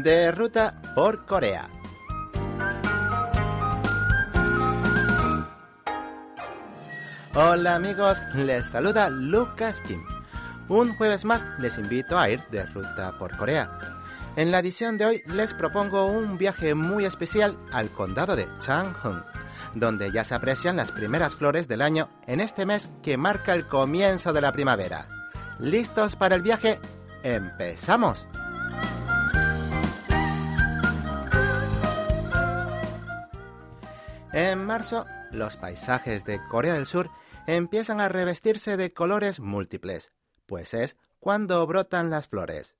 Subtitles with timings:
[0.00, 1.68] de ruta por Corea.
[7.34, 10.02] Hola amigos, les saluda Lucas Kim.
[10.68, 13.70] Un jueves más les invito a ir de ruta por Corea.
[14.36, 19.22] En la edición de hoy les propongo un viaje muy especial al condado de Changhung,
[19.74, 23.66] donde ya se aprecian las primeras flores del año en este mes que marca el
[23.66, 25.06] comienzo de la primavera.
[25.58, 26.80] ¿Listos para el viaje?
[27.22, 28.26] ¡Empezamos!
[34.32, 37.10] En marzo, los paisajes de Corea del Sur
[37.46, 40.10] empiezan a revestirse de colores múltiples,
[40.46, 42.74] pues es cuando brotan las flores.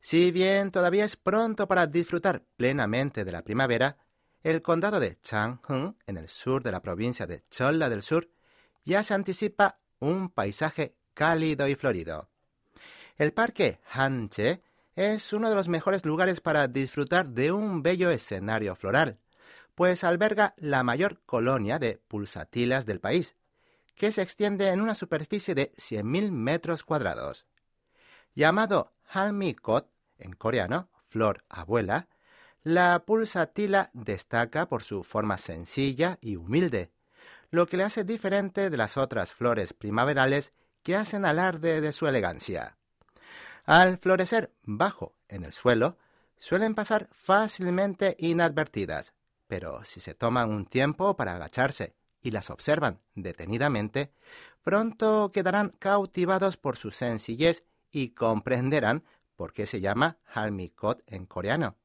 [0.00, 3.98] Si bien todavía es pronto para disfrutar plenamente de la primavera,
[4.44, 8.30] el condado de Changhung, en el sur de la provincia de Cholla del Sur,
[8.84, 12.30] ya se anticipa un paisaje cálido y florido.
[13.18, 14.62] El parque Hanche
[14.94, 19.18] es uno de los mejores lugares para disfrutar de un bello escenario floral,
[19.74, 23.36] pues alberga la mayor colonia de pulsatilas del país,
[23.94, 27.46] que se extiende en una superficie de 100.000 metros cuadrados.
[28.34, 32.08] Llamado Halmikot, en coreano, flor abuela,
[32.62, 36.92] la pulsatila destaca por su forma sencilla y humilde,
[37.50, 42.06] lo que le hace diferente de las otras flores primaverales que hacen alarde de su
[42.06, 42.76] elegancia.
[43.64, 45.98] Al florecer bajo en el suelo,
[46.38, 49.12] suelen pasar fácilmente inadvertidas,
[49.50, 54.12] pero si se toman un tiempo para agacharse y las observan detenidamente,
[54.62, 59.02] pronto quedarán cautivados por su sencillez y comprenderán
[59.34, 61.76] por qué se llama halmikot en coreano,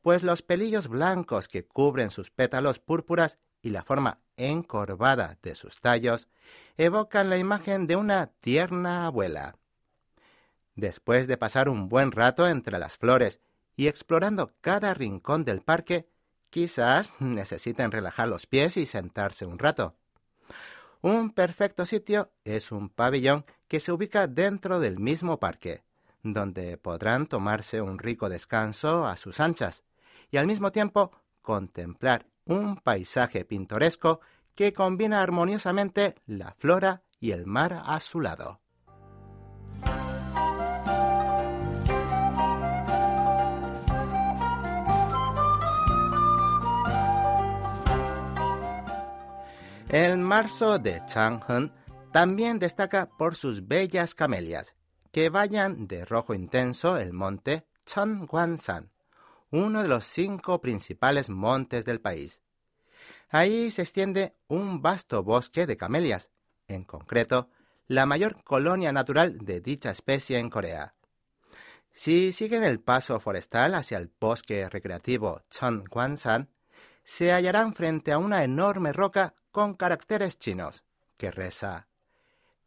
[0.00, 5.80] pues los pelillos blancos que cubren sus pétalos púrpuras y la forma encorvada de sus
[5.80, 6.28] tallos
[6.76, 9.56] evocan la imagen de una tierna abuela.
[10.76, 13.40] Después de pasar un buen rato entre las flores
[13.74, 16.06] y explorando cada rincón del parque,
[16.52, 19.96] quizás necesiten relajar los pies y sentarse un rato.
[21.00, 25.82] Un perfecto sitio es un pabellón que se ubica dentro del mismo parque,
[26.22, 29.82] donde podrán tomarse un rico descanso a sus anchas
[30.30, 34.20] y al mismo tiempo contemplar un paisaje pintoresco
[34.54, 37.98] que combina armoniosamente la flora y el mar a
[49.92, 51.70] El marzo de Changheon
[52.12, 54.74] también destaca por sus bellas camelias,
[55.12, 58.90] que vayan de rojo intenso el monte Cheonggwansan,
[59.50, 62.40] uno de los cinco principales montes del país.
[63.28, 66.30] Ahí se extiende un vasto bosque de camelias,
[66.68, 67.50] en concreto,
[67.86, 70.94] la mayor colonia natural de dicha especie en Corea.
[71.92, 76.48] Si siguen el paso forestal hacia el bosque recreativo Cheonggwansan,
[77.04, 80.82] se hallarán frente a una enorme roca con caracteres chinos,
[81.16, 81.86] que reza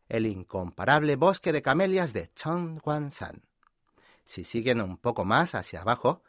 [0.08, 3.42] el incomparable bosque de camelias de Cheonggwansan.
[4.24, 6.22] Si siguen un poco más hacia abajo,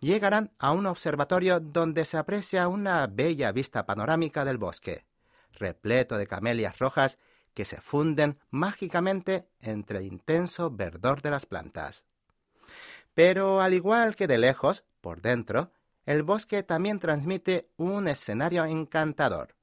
[0.00, 5.04] llegarán a un observatorio donde se aprecia una bella vista panorámica del bosque,
[5.52, 7.18] repleto de camelias rojas
[7.54, 12.04] que se funden mágicamente entre el intenso verdor de las plantas.
[13.14, 15.70] Pero al igual que de lejos, por dentro,
[16.06, 19.54] el bosque también transmite un escenario encantador.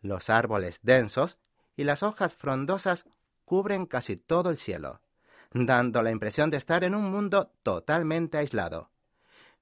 [0.00, 1.38] Los árboles densos
[1.76, 3.04] y las hojas frondosas
[3.44, 5.02] cubren casi todo el cielo,
[5.52, 8.90] dando la impresión de estar en un mundo totalmente aislado,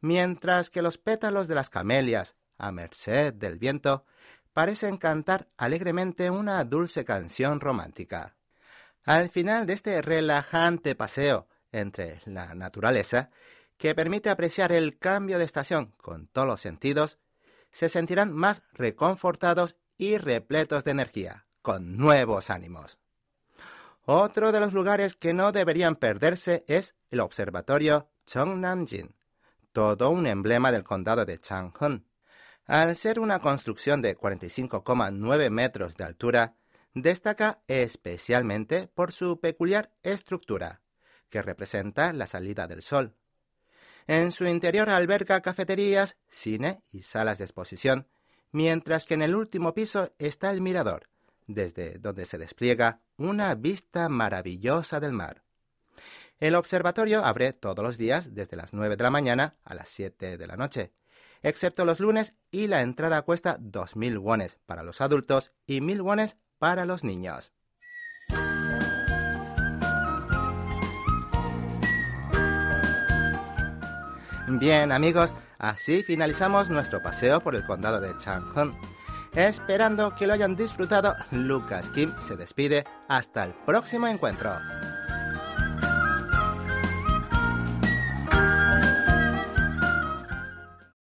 [0.00, 4.04] mientras que los pétalos de las camelias, a merced del viento,
[4.52, 8.34] parecen cantar alegremente una dulce canción romántica.
[9.04, 13.30] Al final de este relajante paseo entre la naturaleza,
[13.76, 17.18] que permite apreciar el cambio de estación con todos los sentidos,
[17.70, 22.98] se sentirán más reconfortados y repletos de energía, con nuevos ánimos.
[24.06, 29.14] Otro de los lugares que no deberían perderse es el Observatorio Cheongnamjin,
[29.72, 32.06] todo un emblema del condado de Changheon.
[32.64, 36.54] Al ser una construcción de 45,9 metros de altura,
[36.94, 40.80] destaca especialmente por su peculiar estructura,
[41.28, 43.14] que representa la salida del sol.
[44.06, 48.08] En su interior alberga cafeterías, cine y salas de exposición,
[48.52, 51.08] mientras que en el último piso está el mirador,
[51.46, 55.42] desde donde se despliega una vista maravillosa del mar.
[56.40, 60.38] El observatorio abre todos los días desde las 9 de la mañana a las 7
[60.38, 60.92] de la noche,
[61.42, 66.36] excepto los lunes y la entrada cuesta 2.000 wones para los adultos y 1.000 wones
[66.58, 67.52] para los niños.
[74.50, 78.78] Bien amigos, así finalizamos nuestro paseo por el condado de Chang'an.
[79.34, 84.52] Esperando que lo hayan disfrutado, Lucas Kim se despide hasta el próximo encuentro.